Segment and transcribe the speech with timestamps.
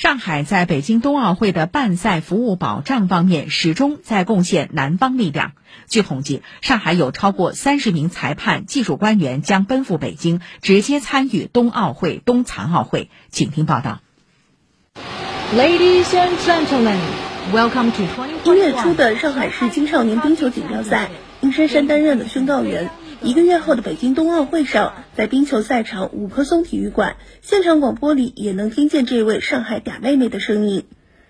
[0.00, 5.54] 上海在北京冬奥会的办赛服务保障方面，始终在贡献南方力量。
[5.88, 13.10] 据统计，上海有超过三十名裁判、技术官员将奔赴北京，直接参与冬奥会、冬残奥会。
[13.30, 14.00] 请听报道。
[15.56, 16.98] Ladies and gentlemen,
[17.52, 21.10] welcome to 一月初的上海市青少年冰球锦标赛，
[21.40, 22.88] 殷珊珊担任了宣告员。
[23.20, 30.84] 一个月后的北京冬奥会上，在冰球赛场五棵松体育馆现场广播里，也能听见这位上海嗲妹妹的声音。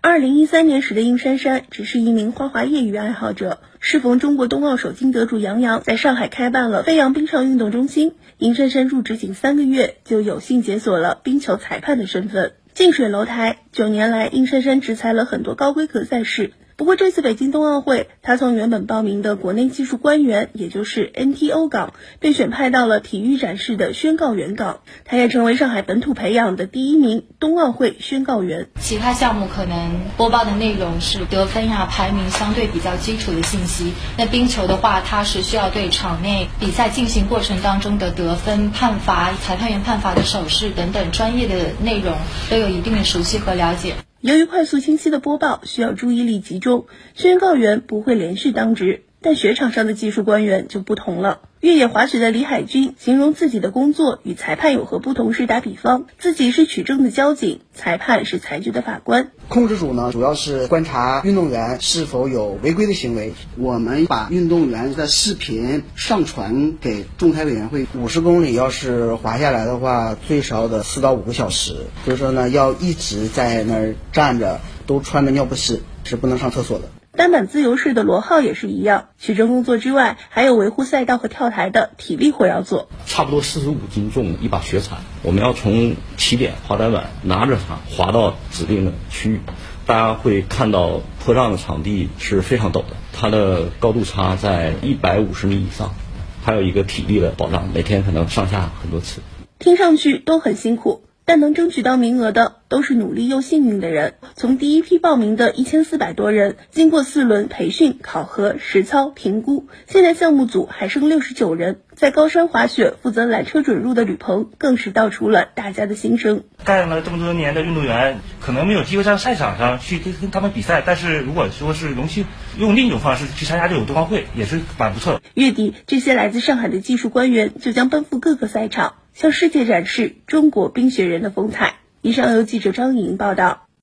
[0.00, 12.54] 二零一三年时的殷珊珊只是一名花滑业余爱好者，适逢中国冬奥首金得主杨洋在上海开办了飞扬冰上运动中心，殷珊珊入职仅三个月，就有幸解锁了冰球裁判的身份。
[12.72, 16.52] 近水楼台，九年来，殷珊珊执裁了很多高规格赛事。
[16.76, 24.80] 不过这次北京冬奥会，他从原本报名的国内技术官员，也就是 NTO 岗，被选派到了体育展示的宣告员岗。
[25.04, 28.66] 他也成为上海本土培养的第一名冬奥会宣告员。
[28.80, 33.92] 其他项目可能播报的内容是得分呀、排名相对比较基础的信息。
[34.18, 42.16] 那冰球的话，它是需要对场内比赛进行过程当中的得分、判罚、裁判员判罚的手势等等专业的内容
[42.50, 43.94] 都有一定的熟悉和了解。
[44.24, 49.02] 由于快速清晰的播报需要注意力集中，宣告员不会连续当值。
[49.24, 51.40] 但雪场上的技术官员就不同了。
[51.60, 59.30] 越野滑雪的李海军形容自己的工作与裁判有何不同时，打比方，自己是取证的交警，裁判是裁决的法官。
[59.48, 63.32] 控制组呢，主要是观察运动员是否有违规的行为。
[63.56, 67.86] 我们把运动员的视频上传给仲裁委员会。
[67.94, 76.84] 五十公里要是滑下来的话，最少得四到五个小时，所以说呢，要一直在那儿站着，都穿着尿不湿，是不能上厕所的。
[77.16, 82.88] 单板自由式的罗浩也是一样，取证工作之外，还有维护赛道和跳台的体力活要做。
[83.06, 89.40] 差不多四十五斤重的一把雪铲，我们要从起点滑单板拿着它滑到指定的区域。
[89.86, 95.94] 大家会看到坡上的场地是非常陡的，它的高度差在一百五十米以上，
[96.42, 99.20] 还有一个体力的保障，每天可能上下很多次。
[99.60, 101.04] 听上去都很辛苦。
[101.26, 104.14] 但能争取到名额的都是努力又幸运的人。
[104.34, 111.80] 从第一批报名的一千四百多人，经过四轮培训、考核、实操、评估，现在项目组还剩六十九人。
[111.94, 116.42] 在高山滑雪负责缆车准入的吕鹏，更是道出了大家的心声。
[116.64, 122.26] 干了这么多年的运动员，可能没有机会在赛场上去跟跟他们比赛，但是如果说是荣幸
[122.58, 125.22] 用另一种方式去参加这种冬奥会，也是蛮不错的。
[125.34, 128.94] 月底，这些来自上海的技术官员就将奔赴各个赛场。
[129.14, 131.76] 向世界展示中国冰雪人的风采。
[132.02, 133.63] 以上由记者张莹报道。